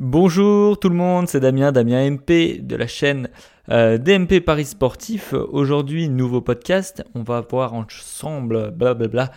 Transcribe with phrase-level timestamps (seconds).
[0.00, 3.28] Bonjour tout le monde, c'est Damien, Damien MP de la chaîne
[3.70, 5.34] euh, DMP Paris Sportif.
[5.34, 7.04] Aujourd'hui, nouveau podcast.
[7.14, 9.30] On va voir ensemble, blablabla,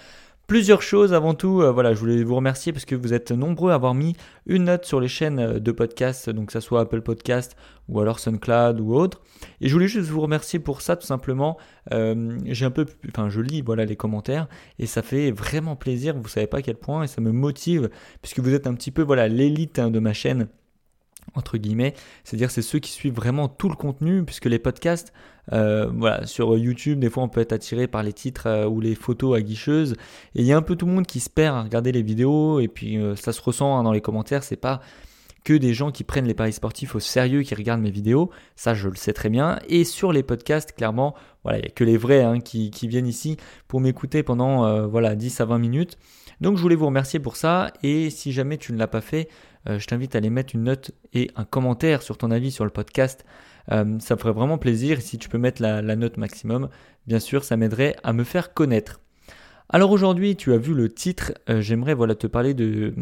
[0.47, 3.71] Plusieurs choses avant tout, euh, voilà, je voulais vous remercier parce que vous êtes nombreux
[3.71, 4.15] à avoir mis
[4.45, 7.57] une note sur les chaînes euh, de podcast, donc que ça soit Apple Podcast
[7.89, 9.21] ou alors SoundCloud ou autre.
[9.59, 11.57] Et je voulais juste vous remercier pour ça tout simplement.
[11.91, 14.47] Euh, j'ai un peu, enfin, je lis voilà les commentaires
[14.79, 16.15] et ça fait vraiment plaisir.
[16.15, 17.89] Vous savez pas à quel point et ça me motive
[18.21, 20.47] puisque vous êtes un petit peu voilà l'élite hein, de ma chaîne
[21.35, 21.93] entre guillemets,
[22.23, 25.13] c'est-à-dire c'est ceux qui suivent vraiment tout le contenu, puisque les podcasts,
[25.53, 28.81] euh, voilà, sur YouTube, des fois on peut être attiré par les titres euh, ou
[28.81, 29.93] les photos aguicheuses,
[30.35, 32.01] et il y a un peu tout le monde qui se perd à regarder les
[32.01, 34.81] vidéos, et puis euh, ça se ressent hein, dans les commentaires, c'est pas
[35.45, 38.73] que des gens qui prennent les paris sportifs au sérieux, qui regardent mes vidéos, ça
[38.73, 41.85] je le sais très bien, et sur les podcasts, clairement, voilà, il n'y a que
[41.85, 43.37] les vrais hein, qui, qui, viennent ici
[43.69, 45.97] pour m'écouter pendant voilà, 10 à 20 minutes.
[46.41, 49.29] Donc je voulais vous remercier pour ça, et si jamais tu ne l'as pas fait,
[49.65, 52.69] je t'invite à aller mettre une note et un commentaire sur ton avis sur le
[52.69, 53.23] podcast.
[53.71, 55.01] Euh, ça ferait vraiment plaisir.
[55.01, 56.69] Si tu peux mettre la, note maximum,
[57.05, 59.01] bien sûr, ça m'aiderait à me faire connaître.
[59.69, 62.93] Alors aujourd'hui, tu as vu le titre, euh, j'aimerais voilà, te parler de,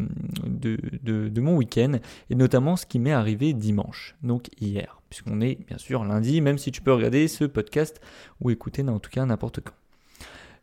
[0.48, 2.00] de, mon week-end
[2.32, 6.58] et notamment ce qui m'est arrivé dimanche, donc hier, puisqu'on est bien sûr lundi, même
[6.58, 8.02] si tu peux regarder ce podcast
[8.42, 9.76] ou écouter en tout cas n'importe quand.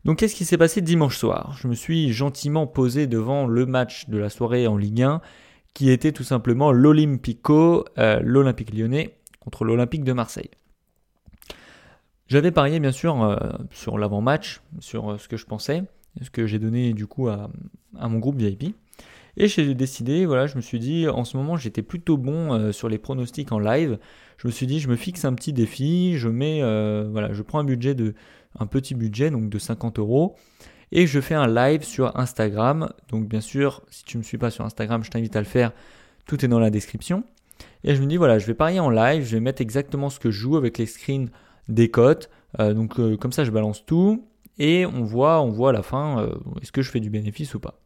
[0.03, 1.55] Donc qu'est-ce qui s'est passé dimanche soir?
[1.57, 5.21] Je me suis gentiment posé devant le match de la soirée en Ligue 1
[5.73, 10.49] qui était tout simplement l'Olympico, euh, l'Olympique lyonnais contre l'Olympique de Marseille.
[12.27, 13.37] J'avais parié bien sûr euh,
[13.71, 15.83] sur l'avant-match, sur euh, ce que je pensais,
[16.21, 17.49] ce que j'ai donné du coup à,
[17.99, 18.75] mon groupe VIP.
[19.35, 22.87] Et j'ai décidé, voilà, je me suis dit, en ce moment j'étais plutôt bon sur
[22.87, 23.97] les pronostics en live.
[24.37, 26.59] Je me suis dit, je me fixe un petit défi, je mets,
[27.09, 28.13] voilà, je prends un budget de,
[28.59, 30.35] un petit budget donc de 50 euros
[30.91, 32.93] et je fais un live sur Instagram.
[33.09, 35.45] Donc bien sûr, si tu ne me suis pas sur Instagram, je t'invite à le
[35.45, 35.73] faire.
[36.27, 37.23] Tout est dans la description.
[37.83, 40.19] Et je me dis voilà, je vais parier en live, je vais mettre exactement ce
[40.19, 41.29] que je joue avec les screens
[41.67, 42.29] des cotes.
[42.59, 44.25] Euh, donc euh, comme ça, je balance tout
[44.59, 47.53] et on voit, on voit à la fin euh, est-ce que je fais du bénéfice
[47.55, 47.79] ou pas.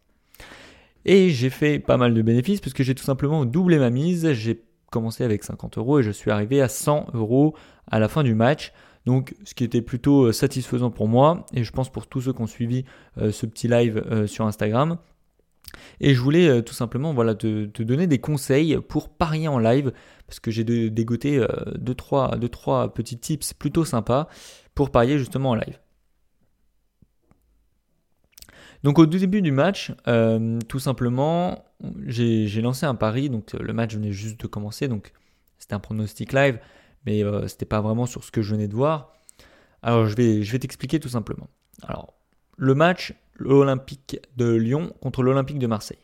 [1.05, 4.33] Et j'ai fait pas mal de bénéfices parce que j'ai tout simplement doublé ma mise.
[4.33, 4.61] J'ai
[4.91, 7.55] commencé avec 50 euros et je suis arrivé à 100 euros
[7.89, 8.73] à la fin du match.
[9.05, 12.41] Donc ce qui était plutôt satisfaisant pour moi et je pense pour tous ceux qui
[12.41, 12.83] ont suivi
[13.16, 14.97] ce petit live sur Instagram.
[16.00, 19.91] Et je voulais tout simplement voilà, te, donner des conseils pour parier en live
[20.28, 24.28] parce que j'ai dégoté 2-3 deux, trois, petits tips plutôt sympas
[24.75, 25.80] pour parier justement en live.
[28.84, 29.91] Donc au début du match,
[30.68, 31.66] tout simplement,
[32.06, 33.29] j'ai lancé un pari.
[33.29, 35.14] Donc le match venait juste de commencer, donc
[35.58, 36.59] c'était un pronostic live
[37.08, 39.14] mais euh, c'était pas vraiment sur ce que je venais de voir.
[39.81, 41.47] Alors je vais, je vais t'expliquer tout simplement.
[41.84, 42.14] Alors,
[42.58, 45.99] le match, l'Olympique de Lyon contre l'Olympique de Marseille.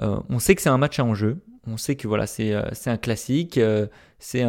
[0.00, 1.38] Euh, on sait que c'est un match à enjeu.
[1.66, 3.60] On sait que voilà, c'est euh, un classique.
[4.18, 4.44] c'est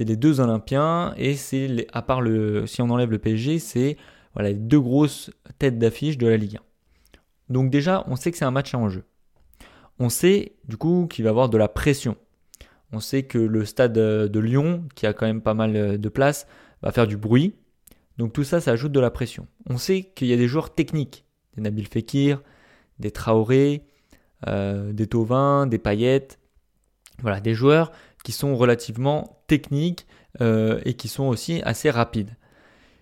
[0.00, 1.14] les deux Olympiens.
[1.16, 2.66] Et c'est, à part le.
[2.66, 3.96] Si on enlève le PSG, c'est
[4.34, 6.60] voilà, les deux grosses têtes d'affiche de la Ligue 1.
[7.50, 9.04] Donc, déjà, on sait que c'est un match à enjeu.
[9.98, 12.16] On sait, du coup, qu'il va y avoir de la pression.
[12.92, 15.98] On sait que le stade euh, de Lyon, qui a quand même pas mal euh,
[15.98, 16.46] de place,
[16.82, 17.54] va faire du bruit.
[18.18, 19.46] Donc tout ça, ça ajoute de la pression.
[19.66, 21.24] On sait qu'il y a des joueurs techniques,
[21.56, 22.42] des Nabil Fekir,
[22.98, 23.84] des Traoré,
[24.46, 26.38] euh, des Tovin, des Paillettes.
[27.20, 27.92] Voilà, des joueurs
[28.24, 30.06] qui sont relativement techniques
[30.40, 32.36] et qui sont aussi assez rapides.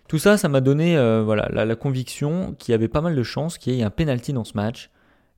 [0.07, 3.59] Tout ça, ça m'a donné voilà, la, conviction qu'il y avait pas mal de chances
[3.59, 4.89] qu'il y ait un penalty dans ce match,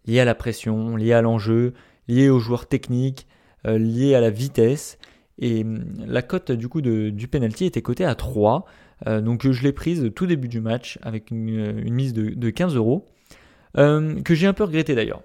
[0.05, 1.73] lié à la pression, lié à l'enjeu,
[2.07, 3.27] lié aux joueurs techniques,
[3.67, 4.97] euh, lié à la vitesse.
[5.37, 8.65] Et hum, la cote du coup du penalty était cotée à 3.
[9.07, 13.05] Euh, donc je l'ai prise tout début du match avec une, mise de, 15 euros.
[13.77, 15.21] Euh, que j'ai un peu regretté d'ailleurs.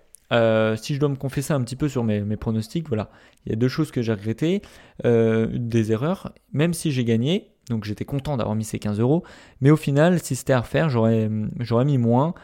[0.79, 3.11] si je dois me confesser un petit peu sur mes, pronostics, voilà,
[3.47, 4.63] il y a deux choses que j'ai regrettées,
[5.05, 9.23] des erreurs, même si j'ai gagné, donc j'étais content d'avoir mis ces 15 euros,
[9.61, 11.31] mais au final, si c'était à refaire, j'aurais,
[11.61, 12.35] j'aurais mis moins,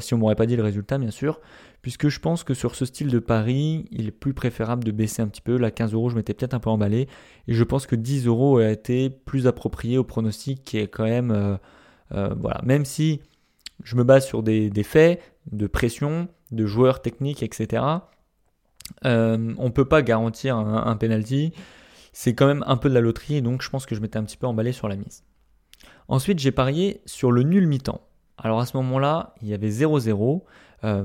[0.00, 1.40] si on m'aurait pas dit le résultat bien sûr,
[1.82, 5.22] puisque je pense que sur ce style de pari, il est plus préférable de baisser
[5.22, 5.56] un petit peu.
[5.56, 7.08] Là, 15 euros, je m'étais peut-être un peu emballé,
[7.46, 11.04] et je pense que 10 euros a été plus approprié au pronostic qui est quand
[11.04, 11.56] même, euh,
[12.12, 13.20] euh, voilà, même si
[13.84, 15.20] je me base sur des, faits
[15.52, 17.84] de pression, de joueurs techniques, etc.
[19.04, 21.52] Euh, on ne peut pas garantir un, un penalty.
[22.12, 24.24] C'est quand même un peu de la loterie, donc je pense que je m'étais un
[24.24, 25.22] petit peu emballé sur la mise.
[26.08, 28.00] Ensuite, j'ai parié sur le nul mi-temps.
[28.38, 30.42] Alors à ce moment-là, il y avait 0-0
[30.84, 31.04] euh,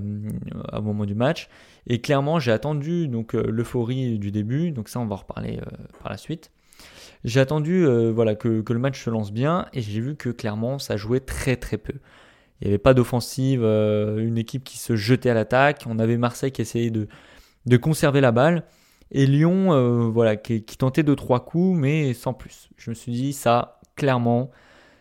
[0.72, 1.50] au moment du match.
[1.88, 4.70] Et clairement, j'ai attendu donc euh, l'euphorie du début.
[4.70, 6.52] Donc ça, on va en reparler euh, par la suite.
[7.24, 10.78] J'ai attendu voilà, que, que, le match se lance bien et j'ai vu que clairement,
[10.78, 11.94] ça jouait très très peu.
[12.60, 15.86] Il n'y avait pas d'offensive, une équipe qui se jetait à l'attaque.
[15.88, 17.08] On avait Marseille qui essayait de,
[17.66, 18.66] de conserver la balle.
[19.12, 22.70] Et Lyon, voilà, qui, qui tentait deux trois coups, mais sans plus.
[22.76, 24.52] Je me suis dit ça, clairement,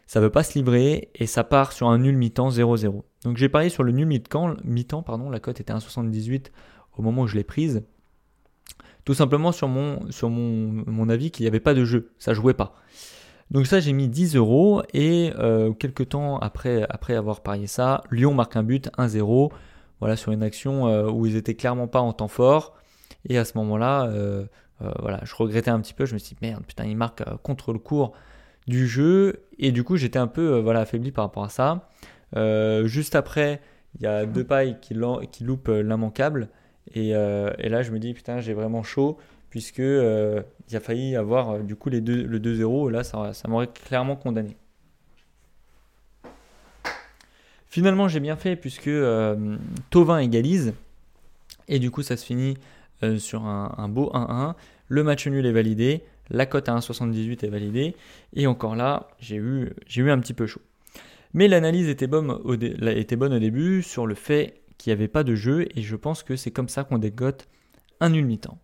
[0.06, 3.02] ça veut pas se livrer et ça part sur un nul mi-temps 0-0.
[3.24, 6.46] Donc j'ai parié sur le nul mi-temps, pardon, la cote était 1,78
[6.96, 7.82] au moment où je l'ai prise.
[9.04, 12.76] Tout simplement sur mon, mon avis qu'il n'y avait pas de jeu, ça jouait pas.
[13.52, 18.02] Donc ça j'ai mis 10 euros et euh, quelques temps après, après avoir parié ça,
[18.10, 19.50] Lyon marque un but 1-0,
[20.00, 22.74] voilà sur une action euh, où ils étaient clairement pas en temps fort.
[23.28, 24.46] Et à ce moment-là, euh,
[25.00, 27.72] voilà, je regrettais un petit peu, je me suis dit merde, putain, il marque contre
[27.72, 28.14] le cours
[28.66, 29.44] du jeu.
[29.58, 31.88] Et du coup j'étais un peu voilà affaibli par rapport à ça.
[32.84, 33.60] juste après,
[33.96, 34.96] il y a deux pailles qui,
[35.30, 36.48] qui loupent l'immanquable.
[36.94, 39.18] Et, et, là je me dis putain j'ai vraiment chaud
[39.52, 43.34] puisque euh, il a failli avoir euh, du coup les deux, le 2-0, là ça,
[43.34, 44.56] ça m'aurait clairement condamné.
[47.66, 49.58] Finalement j'ai bien fait puisque euh,
[49.90, 50.72] Tovin égalise,
[51.68, 52.56] et du coup ça se finit
[53.18, 54.54] sur un, beau 1-1,
[54.88, 57.94] le match nul est validé, la cote à 1,78 est validée,
[58.34, 59.70] et encore là j'ai eu,
[60.10, 60.62] un petit peu chaud.
[61.34, 65.08] Mais l'analyse était bonne, au était bonne au début sur le fait qu'il n'y avait
[65.08, 67.48] pas de jeu, et je pense que c'est comme ça qu'on dégote
[68.00, 68.58] un nul mi-temps.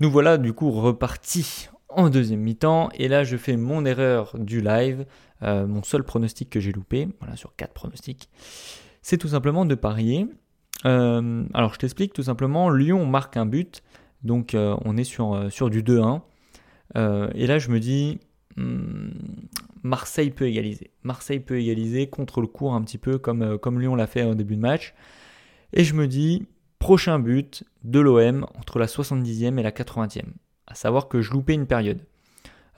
[0.00, 4.60] Nous voilà du coup repartis en deuxième mi-temps et là je fais mon erreur du
[4.60, 5.06] live,
[5.42, 8.28] euh, mon seul pronostic que j'ai loupé, voilà sur quatre pronostics,
[9.02, 10.26] c'est tout simplement de parier.
[10.86, 13.82] Euh, alors je t'explique tout simplement, Lyon marque un but,
[14.22, 16.22] donc euh, on est sur, sur du 2-1
[16.94, 18.20] et là je me dis
[18.56, 19.10] hmm,
[19.82, 23.94] Marseille peut égaliser, Marseille peut égaliser contre le cours un petit peu comme, comme Lyon
[23.94, 24.94] l'a fait au début de match
[25.72, 26.46] et je me dis
[26.84, 30.20] Prochain but de l'OM entre la 70e et la 80e.
[30.66, 32.02] À savoir que je loupais une période.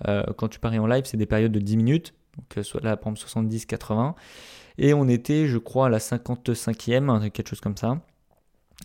[0.06, 2.14] Euh, quand tu paries en live, c'est des périodes de 10 minutes.
[2.36, 4.14] Donc, euh, soit là, par exemple, 70-80.
[4.78, 8.00] Et on était, je crois, à la 55e, hein, quelque chose comme ça.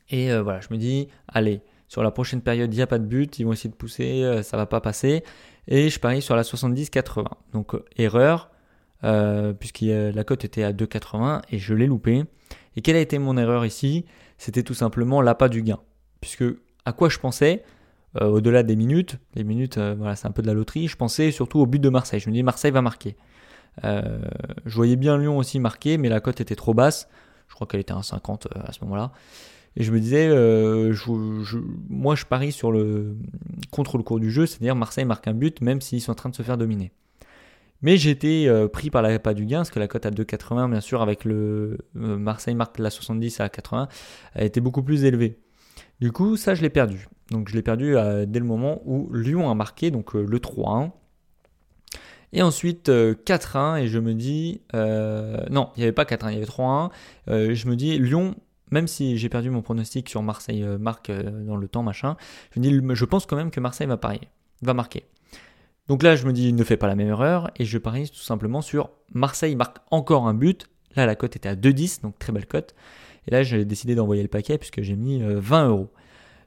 [0.10, 3.00] Et euh, voilà, je me dis, allez, sur la prochaine période, il n'y a pas
[3.00, 5.26] de but, ils vont essayer de pousser, ça va pas passer.
[5.68, 7.26] Et je parie sur la 70-80.
[7.52, 8.50] Donc, erreur,
[9.60, 12.24] puisque la cote était à 2,80 et je l'ai loupé.
[12.78, 14.06] Et quelle a été mon erreur ici?
[14.38, 15.80] C'était tout simplement l'appât du gain.
[16.22, 16.46] Puisque
[16.86, 17.64] à quoi je pensais?
[18.20, 20.98] Euh, Au-delà des minutes, les minutes, euh, voilà, c'est un peu de la loterie, je
[20.98, 22.20] pensais surtout au but de Marseille.
[22.20, 23.16] Je me dis Marseille va marquer.
[23.86, 24.22] Euh,
[24.66, 27.08] je voyais bien Lyon aussi marquer, mais la cote était trop basse.
[27.48, 29.12] Je crois qu'elle était à 50 à ce moment-là.
[29.78, 30.28] Et je me disais,
[31.90, 33.16] moi je parie sur le
[33.72, 36.30] contre le cours du jeu, c'est-à-dire Marseille marque un but même s'ils sont en train
[36.30, 36.92] de se faire dominer.
[37.82, 40.70] Mais j'étais euh, pris par la pas du gain, parce que la cote à 2,80,
[40.70, 43.88] bien sûr, avec le euh, Marseille marque la 70 à 80,
[44.36, 45.40] a été beaucoup plus élevée.
[46.00, 47.08] Du coup, ça, je l'ai perdu.
[47.32, 50.92] Donc, je l'ai perdu euh, dès le moment où Lyon a marqué, donc le 3-1.
[52.34, 54.62] Et ensuite, 4-1, et je me dis.
[54.74, 56.92] non, il n'y avait pas 4-1, il y avait 3-1.
[57.28, 58.36] je me dis, Lyon,
[58.72, 62.16] même si j'ai perdu mon pronostic sur Marseille marque dans le temps, machin,
[62.56, 64.30] je pense quand même que Marseille va parier,
[64.64, 65.06] marquer.
[65.88, 68.16] Donc là, je me dis, ne fais pas la même erreur, et je parie tout
[68.16, 70.70] simplement sur Marseille marque encore un but.
[70.96, 72.76] Là, la cote était à 2,10, donc très belle cote.
[73.28, 75.92] Et là, j'ai décidé d'envoyer le paquet puisque j'ai mis 20 euh, euros.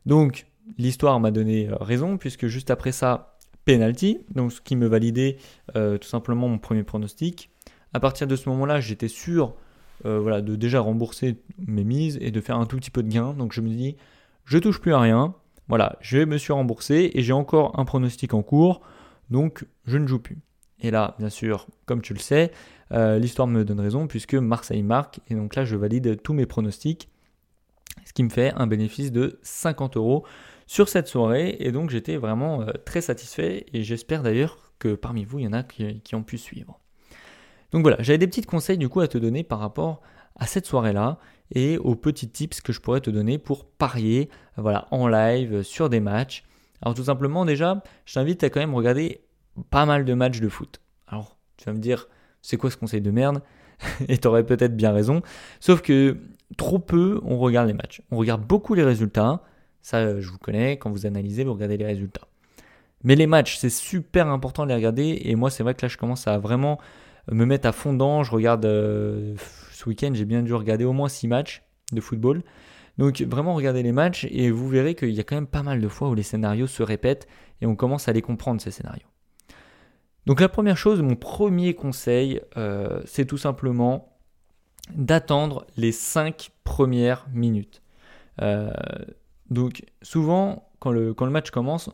[0.07, 0.47] Donc,
[0.79, 5.37] l'histoire m'a donné euh, raison, puisque juste après ça, penalty, donc ce qui me validait
[5.77, 7.51] euh, tout simplement mon premier pronostic.
[7.93, 9.55] À partir de ce moment-là, j'étais sûr
[10.03, 11.37] voilà, de déjà rembourser
[11.67, 13.33] mes mises et de faire un tout petit peu de gain.
[13.33, 13.97] Donc je me dis,
[14.45, 15.35] je touche plus à rien.
[15.69, 18.83] Voilà, je me suis remboursé et j'ai encore un pronostic en cours.
[19.31, 20.39] Donc je ne joue plus.
[20.81, 22.53] Et là, bien sûr, comme tu le sais,
[22.93, 25.21] euh, l'histoire me donne raison puisque Marseille marque.
[25.29, 27.09] Et donc là, je valide tous mes pronostics.
[28.05, 30.25] Ce qui me fait un bénéfice de 50 euros
[30.67, 31.57] sur cette soirée.
[31.61, 33.67] Et donc j'étais vraiment euh, très satisfait.
[33.73, 36.79] Et j'espère d'ailleurs que parmi vous, il y en a qui, ont pu suivre.
[37.75, 40.01] Donc voilà, j'avais des petits conseils du coup à te donner par rapport
[40.37, 41.19] à cette soirée-là
[41.53, 45.91] et aux petits tips que je pourrais te donner pour parier voilà, en live sur
[45.91, 46.45] des matchs.
[46.83, 49.23] Alors tout simplement déjà, je t'invite à quand même regarder
[49.71, 50.81] pas mal de matchs de foot.
[51.09, 52.07] Alors tu vas me dire,
[52.43, 53.43] c'est quoi ce conseil de merde
[54.09, 55.23] Et tu aurais peut-être bien raison.
[55.59, 56.17] Sauf que
[56.57, 58.03] trop peu on regarde les matchs.
[58.13, 59.43] On regarde beaucoup les résultats.
[59.83, 62.29] Ça, je vous connais, quand vous analysez, vous regardez les résultats.
[63.03, 65.23] Mais les matchs, c'est super important de les regarder.
[65.25, 66.79] Et moi, c'est vrai que là, je commence à vraiment
[67.31, 68.23] me mettre à fond dedans.
[68.23, 69.35] Je regarde, euh,
[69.73, 71.63] ce week-end, j'ai bien dû regarder au moins 6 matchs
[71.93, 72.43] de football.
[72.99, 75.81] Donc vraiment regardez les matchs et vous verrez qu'il y a quand même pas mal
[75.81, 77.27] de fois où les scénarios se répètent
[77.61, 79.09] et on commence à les comprendre ces scénarios.
[80.27, 84.17] Donc la première chose, mon premier conseil, euh, c'est tout simplement
[84.95, 87.83] d'attendre les 5 premières minutes.
[88.41, 88.71] Euh,
[89.51, 91.91] donc souvent, quand le, quand le match commence,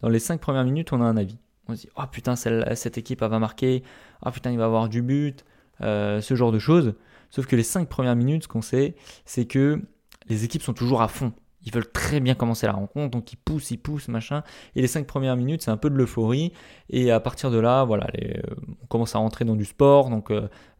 [0.00, 1.38] dans les 5 premières minutes, on a un avis.
[1.68, 3.82] On se dit, oh putain, cette équipe va marquer,
[4.24, 5.44] oh putain, il va avoir du but,
[5.82, 6.94] euh, ce genre de choses.
[7.30, 8.94] Sauf que les 5 premières minutes, ce qu'on sait,
[9.24, 9.82] c'est que
[10.28, 11.32] les équipes sont toujours à fond.
[11.64, 14.44] ils veulent très bien commencer la rencontre, donc ils poussent, ils poussent, machin.
[14.76, 16.52] Et les cinq premières minutes, c'est un peu de l'euphorie.
[16.90, 18.40] Et à partir de là, voilà, euh,
[18.82, 20.32] on commence à rentrer dans du sport, donc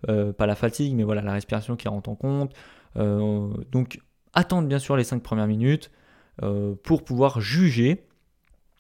[0.06, 2.54] pas la fatigue, mais voilà, la respiration qui rentre en compte.
[2.94, 4.00] donc
[4.32, 5.90] attendre bien sûr les cinq premières minutes
[6.84, 8.06] pour pouvoir juger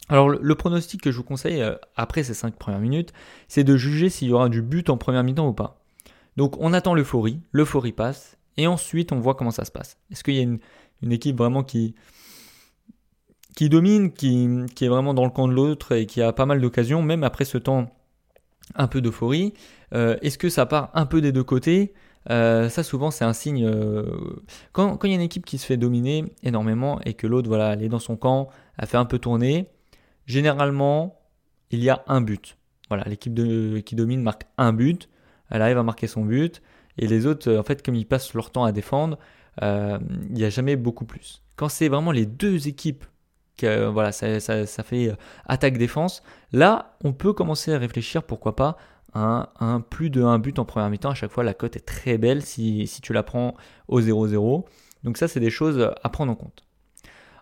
[0.08, 3.12] alors le, pronostic que je vous conseille euh, après ces 5 premières minutes,
[3.48, 5.80] c'est de juger s'il y aura du but en première mi-temps ou pas.
[6.36, 9.98] Donc on attend l'euphorie, l'euphorie passe, et ensuite on voit comment ça se passe.
[10.10, 10.60] Est-ce qu'il y a une,
[11.12, 11.94] équipe vraiment qui,
[13.56, 14.44] qui domine, qui,
[14.80, 17.44] est vraiment dans le camp de l'autre et qui a pas mal d'occasions, même après
[17.44, 17.90] ce temps
[18.74, 19.54] un peu d'euphorie
[19.92, 21.94] euh, Est-ce que ça part un peu des deux côtés?
[22.28, 23.72] Euh, ça souvent c'est un signe
[24.72, 27.74] quand, il y a une équipe qui se fait dominer énormément et que l'autre voilà
[27.74, 28.48] elle est dans son camp,
[28.78, 29.70] a fait un peu tourner,
[30.26, 31.20] généralement,
[31.70, 32.56] il y a un but.
[32.88, 33.34] Voilà, l'équipe
[33.84, 35.08] qui domine marque un but,
[35.50, 36.62] elle arrive à marquer son but,
[36.98, 39.18] et les autres, en fait, comme ils passent leur temps à défendre,
[39.62, 41.42] euh, il n'y a jamais beaucoup plus.
[41.56, 43.04] Quand c'est vraiment les deux équipes,
[43.56, 45.16] que, voilà, ça, fait euh,
[45.46, 48.76] attaque-défense, là, on peut commencer à réfléchir, pourquoi pas,
[49.14, 51.10] à un, plus de un but en première mi-temps.
[51.10, 53.54] À chaque fois, la cote est très belle si, si tu la prends
[53.88, 54.64] au 0-0.
[55.04, 56.64] Donc ça, c'est des choses à prendre en compte.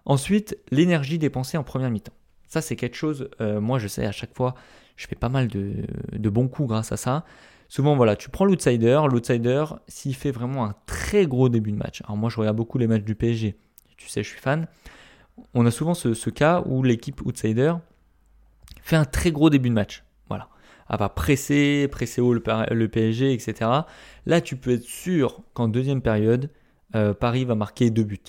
[0.05, 2.12] Ensuite, l'énergie dépensée en première mi-temps.
[2.54, 4.54] Ça, c'est quelque chose, euh, moi je sais à chaque fois,
[4.94, 7.25] je fais pas mal de, bons coups grâce à ça.
[7.66, 9.00] Souvent, voilà, tu prends l'outsider.
[9.11, 12.02] L'outsider, s'il fait vraiment un très gros début de match.
[12.04, 13.56] Alors, moi, je regarde beaucoup les matchs du PSG.
[13.96, 14.68] Tu sais, je suis fan.
[15.52, 17.75] On a souvent ce, cas où l'équipe outsider
[18.82, 20.04] fait un très gros début de match.
[20.28, 20.49] Voilà.
[20.88, 23.68] Elle va presser, presser haut le, PSG, etc.
[24.26, 26.50] Là, tu peux être sûr qu'en deuxième période,
[26.94, 28.23] euh, Paris va marquer deux buts.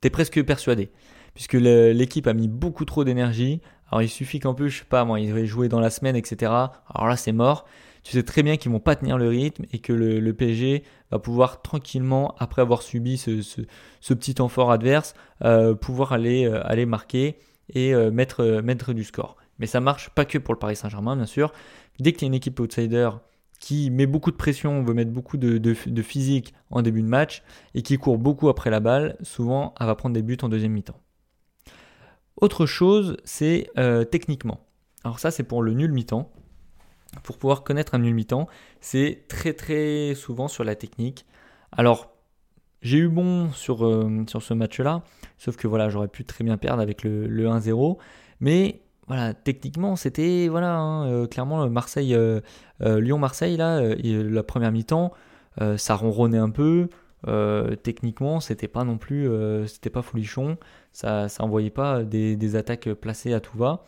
[0.00, 0.90] Tu es presque persuadé
[1.36, 3.60] puisque l'équipe a mis beaucoup trop d'énergie.
[3.92, 6.16] Alors il suffit qu'en plus, je sais pas, moi, ils avaient joué dans la semaine,
[6.16, 6.50] etc.
[6.92, 7.66] Alors là, c'est mort.
[8.02, 11.18] Tu sais très bien qu'ils vont pas tenir le rythme et que le, PSG va
[11.18, 15.14] pouvoir tranquillement, après avoir subi ce, petit temps adverse,
[15.44, 17.36] euh, pouvoir aller, euh, aller marquer
[17.68, 19.36] et euh, mettre, mettre du score.
[19.58, 21.52] Mais ça marche pas que pour le Paris Saint-Germain, bien sûr.
[22.00, 23.10] Dès qu'il y a une équipe outsider
[23.60, 27.42] qui met beaucoup de pression, veut mettre beaucoup de, de, physique en début de match
[27.74, 30.72] et qui court beaucoup après la balle, souvent elle va prendre des buts en deuxième
[30.72, 31.00] mi-temps.
[32.40, 34.60] Autre chose, c'est euh, techniquement.
[35.04, 36.30] Alors ça, c'est pour le nul mi-temps.
[37.22, 38.46] Pour pouvoir connaître un nul mi-temps,
[38.80, 41.24] c'est très très souvent sur la technique.
[41.72, 42.10] Alors,
[42.82, 45.02] j'ai eu bon sur, euh, sur ce match-là,
[45.38, 47.96] sauf que voilà, j'aurais pu très bien perdre avec le, 1-0.
[48.40, 52.16] Mais voilà, techniquement, c'était voilà, hein, euh, clairement Marseille,
[52.80, 55.12] Lyon-Marseille là, la première mi-temps,
[55.78, 56.88] ça ronronnait un peu.
[57.82, 59.28] Techniquement, c'était pas non plus,
[59.66, 60.58] c'était pas folichon
[60.96, 63.84] ça n'envoyait pas des, attaques placées à tout va.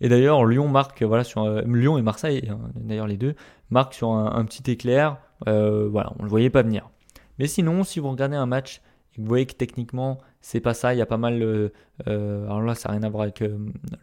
[0.00, 3.34] Et d'ailleurs, Lyon marque, voilà, sur euh, Lyon et Marseille, hein, d'ailleurs les deux,
[3.70, 5.16] marquent sur un, petit éclair.
[5.48, 6.90] Euh, voilà, on ne le voyait pas venir.
[7.38, 8.82] Mais sinon, si vous regardez un match
[9.16, 11.70] vous voyez que techniquement, c'est pas ça, il y a pas mal, euh,
[12.46, 13.44] alors là, ça n'a rien à voir avec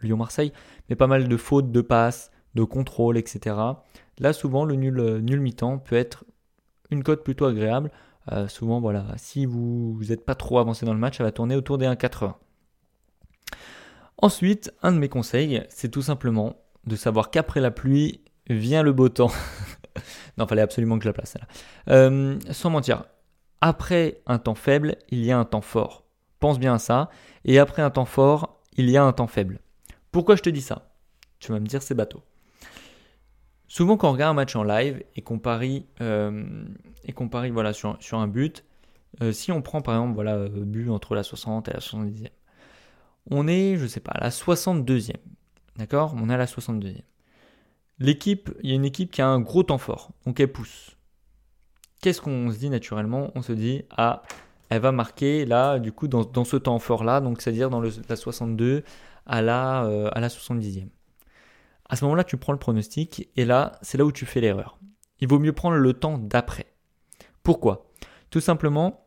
[0.00, 0.54] Lyon-Marseille,
[0.88, 3.54] mais pas mal de fautes de passes, de contrôle, etc.
[4.18, 6.24] Là, souvent, le nul, nul mi-temps peut être
[6.90, 7.90] une cote plutôt agréable.
[8.30, 11.56] Euh, souvent, voilà, si vous n'êtes pas trop avancé dans le match, ça va tourner
[11.56, 12.34] autour des 1,80.
[14.18, 18.92] Ensuite, un de mes conseils, c'est tout simplement de savoir qu'après la pluie vient le
[18.92, 19.32] beau temps.
[20.38, 21.46] non, fallait absolument que je la place là.
[21.92, 23.04] Euh, sans mentir,
[23.60, 26.04] après un temps faible, il y a un temps fort.
[26.38, 27.10] Pense bien à ça.
[27.44, 29.60] Et après un temps fort, il y a un temps faible.
[30.10, 30.92] Pourquoi je te dis ça?
[31.38, 32.22] Tu vas me dire c'est bateau.
[33.72, 36.62] Souvent, quand on regarde un match en live et qu'on parie, euh,
[37.72, 38.66] sur, un but,
[39.22, 42.28] euh, si on prend par exemple voilà, euh, but entre la 60 et la 70e,
[43.30, 45.14] on est, je sais pas, à la 62e.
[45.76, 46.14] D'accord?
[46.18, 47.00] On est à la 62e.
[47.98, 50.94] L'équipe, il y a une équipe qui a un gros temps fort, donc elle pousse.
[52.02, 53.32] Qu'est-ce qu'on se dit naturellement?
[53.36, 54.22] On se dit, ah,
[54.68, 58.84] elle va marquer là, du coup, dans, ce temps fort-là, donc c'est-à-dire dans la 62
[59.24, 59.80] à la,
[60.12, 60.88] à la 70e.
[61.92, 64.78] À ce moment-là, tu prends le pronostic et là, c'est là où tu fais l'erreur.
[65.20, 66.64] Il vaut mieux prendre le temps d'après.
[67.42, 67.90] Pourquoi?
[68.30, 69.04] Tout simplement,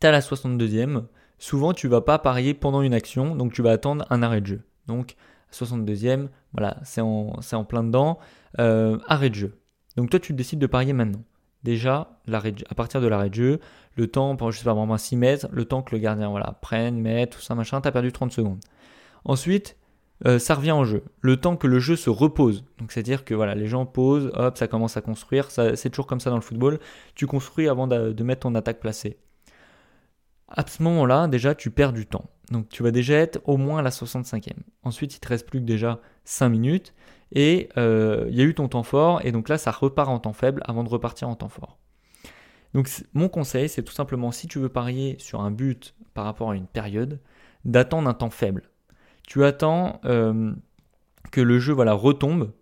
[0.00, 1.06] tu as la 62e.
[1.38, 4.46] Souvent, tu vas pas parier pendant une action, donc tu vas attendre un arrêt de
[4.46, 4.62] jeu.
[4.86, 5.16] Donc,
[5.52, 8.20] 62e, voilà, c'est en, plein dedans.
[8.60, 9.58] Euh, arrêt de jeu.
[9.96, 11.24] Donc, toi, tu décides de parier maintenant.
[11.64, 13.60] Déjà, à partir de l'arrêt de jeu,
[13.96, 17.00] le temps, je sais pas, vraiment 6 mètres, le temps que le gardien voilà, prenne,
[17.00, 18.60] mette, tout ça, machin, tu as perdu 30 secondes.
[19.24, 19.76] Ensuite,
[20.24, 21.04] euh, ça revient en jeu.
[21.20, 22.64] Le temps que le jeu se repose.
[22.78, 25.50] Donc c'est-à-dire que voilà, les gens posent, hop, ça commence à construire.
[25.50, 26.78] c'est toujours comme ça dans le football.
[27.14, 29.18] Tu construis avant de, mettre ton attaque placée.
[30.48, 32.24] À ce moment-là, déjà, tu perds du temps.
[32.50, 34.52] Donc tu vas déjà être au moins à la 65e.
[34.84, 36.94] Ensuite, il te reste plus que déjà 5 minutes.
[37.32, 39.20] Et euh, il y a eu ton temps fort.
[39.24, 41.78] Et donc là, ça repart en temps faible avant de repartir en temps fort.
[42.72, 46.50] Donc mon conseil, c'est tout simplement, si tu veux parier sur un but par rapport
[46.50, 47.20] à une période,
[47.64, 48.70] d'attendre un temps faible.
[49.26, 50.52] Tu attends euh,
[51.30, 52.52] que le jeu voilà, retombe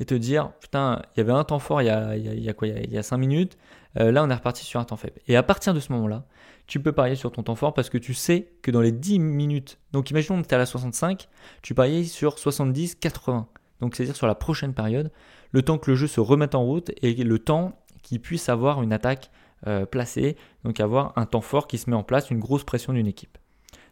[0.00, 2.52] et te dire putain, il y avait un temps fort il y a, y a,
[2.52, 3.56] quoi Il y a 5 minutes,
[3.98, 5.20] euh, là on est reparti sur un temps faible.
[5.28, 6.24] Et à partir de ce moment-là,
[6.66, 9.18] tu peux parier sur ton temps fort parce que tu sais que dans les 10
[9.18, 11.28] minutes, donc imaginons que tu es à la 65,
[11.62, 13.46] tu paries sur 70, 80.
[13.80, 15.12] Donc c'est-à-dire sur la prochaine période,
[15.52, 18.82] le temps que le jeu se remette en route et le temps qu'il puisse avoir
[18.82, 19.30] une attaque
[19.66, 22.92] euh, placée, donc avoir un temps fort qui se met en place, une grosse pression
[22.92, 23.38] d'une équipe.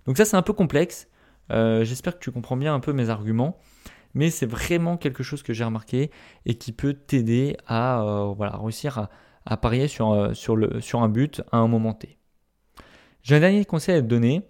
[0.06, 1.08] Donc ça c'est un peu complexe,
[1.52, 3.58] euh, j'espère que tu comprends bien un peu mes arguments,
[4.14, 6.10] mais c'est vraiment quelque chose que j'ai remarqué
[6.46, 9.08] et qui peut t'aider à euh, réussir
[9.44, 12.18] à, parier sur, sur, le, sur un but à un moment T.
[13.22, 14.42] J'ai un dernier conseil à te donner,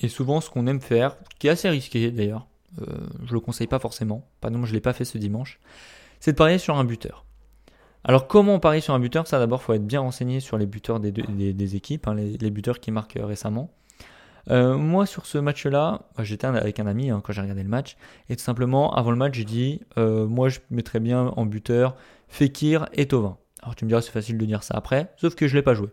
[0.00, 2.46] et souvent ce qu'on aime faire, qui est assez risqué d'ailleurs,
[2.78, 5.60] je ne le conseille pas forcément, par exemple je ne l'ai pas fait ce dimanche,
[6.20, 7.24] c'est de parier sur un buteur.
[8.04, 9.26] Alors comment on parie sur un buteur?
[9.26, 12.50] Ça d'abord, il faut être bien renseigné sur les buteurs des, des, équipes, hein, les,
[12.50, 13.70] buteurs qui marquent récemment.
[14.50, 17.68] Euh, moi, sur ce match-là, bah, j'étais avec un ami hein, quand j'ai regardé le
[17.68, 17.96] match,
[18.28, 21.96] et tout simplement, avant le match, j'ai dit, euh, moi, je mettrais bien en buteur
[22.28, 23.38] Fekir et Tovin.
[23.62, 25.74] Alors tu me diras, c'est facile de dire ça après, sauf que je l'ai pas
[25.74, 25.88] joué.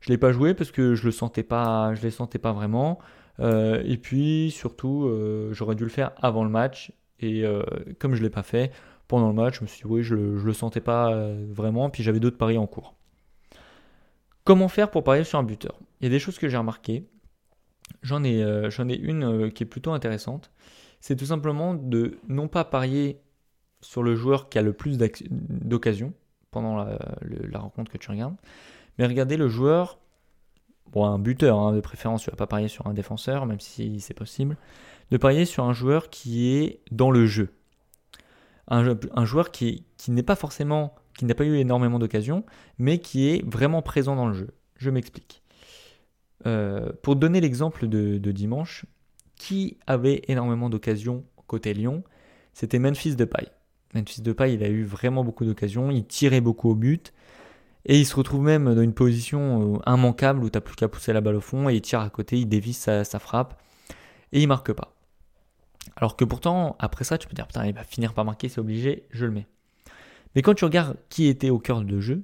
[0.00, 3.00] Je l'ai pas joué parce que je le sentais pas, je les sentais pas vraiment.
[3.40, 5.10] Euh, et puis surtout,
[5.50, 7.44] j'aurais dû le faire avant le match, et
[7.98, 8.70] comme je l'ai pas fait,
[9.08, 11.12] pendant le match, je me suis dit, oui, je ne le sentais pas
[11.50, 12.94] vraiment, puis j'avais d'autres paris en cours.
[14.44, 15.74] Comment faire pour parier sur un buteur?
[16.00, 17.06] Il y a des choses que j'ai remarquées.
[18.02, 20.50] J'en ai, euh, ai une euh, qui est plutôt intéressante.
[21.00, 23.20] C'est tout simplement de non pas parier
[23.80, 26.12] sur le joueur qui a le plus d'occasions
[26.50, 28.34] pendant la, rencontre que tu regardes,
[28.98, 29.98] mais regarder le joueur,
[30.92, 33.60] bon, un buteur hein, de préférence, tu ne vas pas parier sur un défenseur, même
[33.60, 34.56] si c'est possible,
[35.10, 37.50] de parier sur un joueur qui est dans le jeu
[38.70, 42.44] un, joueur qui, n'est pas forcément, qui n'a pas eu énormément d'occasions,
[42.78, 44.48] mais qui est vraiment présent dans le jeu.
[44.76, 45.42] Je m'explique.
[46.46, 48.86] Euh, pour donner l'exemple de, dimanche,
[49.36, 52.04] qui avait énormément d'occasions côté Lyon?
[52.54, 53.48] C'était Memphis Depay.
[53.94, 57.12] Memphis Depay, il a eu vraiment beaucoup d'occasions, il tirait beaucoup au but,
[57.86, 60.88] et il se retrouve même dans une position euh, immanquable où tu n'as plus qu'à
[60.88, 63.60] pousser la balle au fond, et il tire à côté, il dévisse sa, frappe,
[64.32, 64.94] et il marque pas.
[65.96, 68.60] Alors que pourtant, après ça, tu peux dire, putain, il va finir par marquer, c'est
[68.60, 69.46] obligé, je le mets.
[70.34, 72.22] Mais quand tu regardes qui était au cœur de jeu,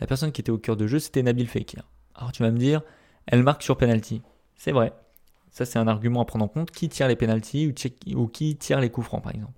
[0.00, 1.88] la personne qui était au cœur de jeu, c'était Nabil Fekir.
[2.14, 2.82] Alors tu vas me dire,
[3.26, 4.22] elle marque sur penalty.
[4.56, 4.92] C'est vrai.
[5.50, 6.70] Ça, c'est un argument à prendre en compte.
[6.70, 7.72] Qui tire les penalties
[8.14, 9.54] ou, qui tire les coups francs, par exemple.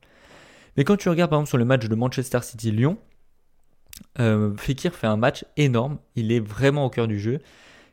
[0.77, 2.99] Mais quand tu regardes, par exemple, sur le match de Manchester City-Lyon,
[4.21, 5.99] euh, Fekir fait un match énorme.
[6.15, 7.41] Il est vraiment au cœur du jeu.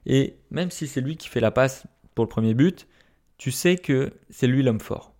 [0.05, 2.87] Et même si c'est lui qui fait la passe pour le premier but,
[3.37, 5.13] tu sais que c'est lui l'homme fort.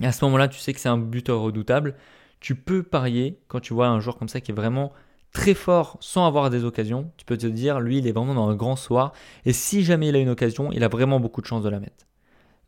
[0.00, 1.94] Et à ce moment-là, tu sais que c'est un buteur redoutable.
[2.40, 4.92] Tu peux parier quand tu vois un joueur comme ça qui est vraiment
[5.32, 7.10] très fort sans avoir des occasions.
[7.16, 9.12] Tu peux te dire, lui, il est vraiment dans un grand soir.
[9.44, 11.80] Et si jamais il a une occasion, il a vraiment beaucoup de chances de la
[11.80, 12.06] mettre.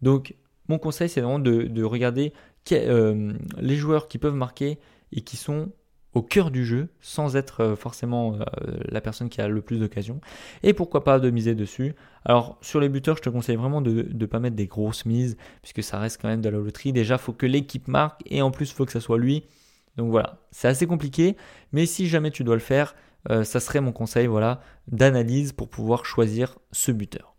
[0.02, 0.34] Donc,
[0.68, 2.32] mon conseil, c'est vraiment de, regarder
[2.72, 4.78] euh, les joueurs qui peuvent marquer
[5.12, 5.70] et qui sont
[6.14, 8.44] au cœur du jeu sans être euh, forcément euh,
[8.88, 10.20] la personne qui a le plus d'occasions.
[10.62, 11.94] Et pourquoi pas de miser dessus.
[12.24, 15.36] Alors sur les buteurs, je te conseille vraiment de ne pas mettre des grosses mises
[15.60, 16.92] puisque ça reste quand même de la loterie.
[16.92, 19.44] Déjà, il faut que l'équipe marque et en plus, il faut que ça soit lui.
[19.96, 21.36] Donc voilà, c'est assez compliqué,
[21.72, 22.94] mais si jamais tu dois le faire,
[23.30, 27.34] euh, ça serait mon conseil voilà, d'analyse pour pouvoir choisir ce buteur.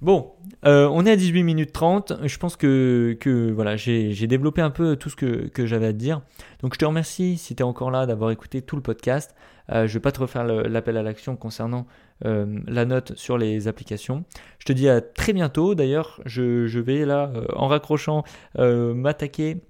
[0.00, 2.12] Bon, euh, on est à 18 minutes 30.
[2.22, 6.22] Je pense que, voilà, j'ai développé un peu tout ce que, j'avais à te dire.
[6.60, 9.34] Donc je te remercie si tu es encore là d'avoir écouté tout le podcast.
[9.70, 11.86] Euh, je ne vais pas te refaire l'appel à l'action concernant
[12.22, 14.24] la note sur les applications.
[14.58, 15.74] Je te dis à très bientôt.
[15.74, 18.22] D'ailleurs, je, vais là, en raccrochant,
[18.56, 19.62] m'attaquer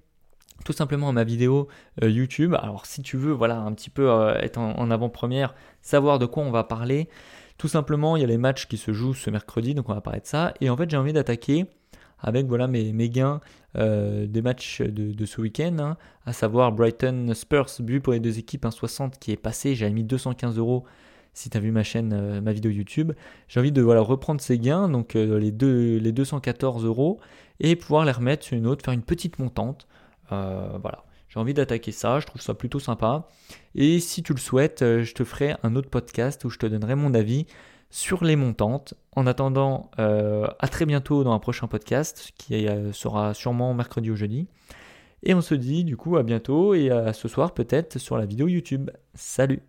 [0.65, 1.67] tout simplement ma vidéo
[2.01, 2.55] YouTube.
[2.59, 6.51] Alors si tu veux, voilà, un petit peu être en, avant-première, savoir de quoi on
[6.51, 7.09] va parler.
[7.57, 10.01] Tout simplement, il y a les matchs qui se jouent ce mercredi, donc on va
[10.01, 10.53] parler de ça.
[10.61, 11.65] Et en fait, j'ai envie d'attaquer
[12.21, 13.39] avec voilà mes, gains
[13.77, 18.39] euh, des matchs de, ce week-end, hein, à savoir Brighton Spurs, but pour les deux
[18.39, 19.75] équipes, 1,60 qui est passé.
[19.75, 20.83] J'ai mis 215 euros
[21.33, 23.13] si tu as vu ma chaîne, euh, ma vidéo YouTube.
[23.47, 27.19] J'ai envie de voilà, reprendre ces gains, donc euh, les, deux, les 214 euros,
[27.59, 29.87] et pouvoir les remettre sur une autre, faire une petite montante.
[30.29, 31.03] Voilà.
[31.29, 33.27] J'ai envie d'attaquer ça, je trouve ça plutôt sympa.
[33.75, 36.65] Et si tu le souhaites, euh, je te ferai un autre podcast où je te
[36.65, 37.45] donnerai mon avis
[37.91, 38.95] sur les montantes.
[39.15, 44.09] En attendant, euh, à très bientôt dans un prochain podcast qui euh, sera sûrement mercredi
[44.09, 44.47] ou jeudi.
[45.21, 48.25] Et on se dit du coup à bientôt et à ce soir peut-être sur la
[48.25, 48.89] vidéo YouTube.
[49.13, 49.61] Salut